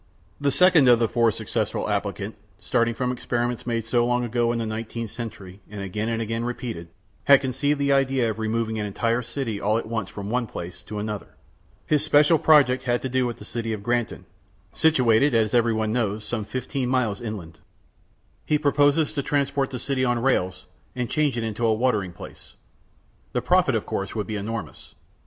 The 0.39 0.49
second 0.51 0.89
of 0.89 0.97
the 0.97 1.07
four 1.07 1.29
successful 1.31 1.87
applicants, 1.87 2.39
starting 2.57 2.95
from 2.95 3.11
experiments 3.11 3.67
made 3.67 3.85
so 3.85 4.03
long 4.03 4.25
ago 4.25 4.51
as 4.51 4.57
the 4.57 4.65
nineteenth 4.65 5.11
century 5.11 5.59
and 5.69 5.79
again 5.79 6.09
and 6.09 6.19
again 6.19 6.43
repeated, 6.43 6.87
had 7.25 7.39
conceived 7.41 7.77
the 7.79 7.93
idea 7.93 8.27
of 8.27 8.39
removing 8.39 8.79
an 8.79 8.87
entire 8.87 9.21
city 9.21 9.61
all 9.61 9.77
at 9.77 9.85
once 9.85 10.09
from 10.09 10.31
one 10.31 10.47
place 10.47 10.81
to 10.85 10.97
another. 10.97 11.35
His 11.85 12.03
special 12.03 12.39
project 12.39 12.85
had 12.85 13.03
to 13.03 13.09
do 13.09 13.27
with 13.27 13.37
the 13.37 13.45
city 13.45 13.73
of 13.73 13.83
Granton, 13.83 14.25
situated, 14.73 15.35
as 15.35 15.53
everybody 15.53 15.91
knows, 15.91 16.25
some 16.25 16.45
fifteen 16.45 16.89
miles 16.89 17.21
inland. 17.21 17.59
He 18.43 18.57
proposes 18.57 19.13
to 19.13 19.21
transport 19.21 19.69
the 19.69 19.77
city 19.77 20.03
on 20.03 20.17
rails 20.17 20.65
and 20.95 21.07
to 21.11 21.13
change 21.13 21.37
it 21.37 21.43
into 21.43 21.63
a 21.63 21.75
watering 21.75 22.11
place. 22.13 22.53
The 23.33 23.41
profit, 23.43 23.75
of 23.75 23.85
course, 23.85 24.15
would 24.15 24.25
be 24.25 24.35
enormous. 24.35 24.95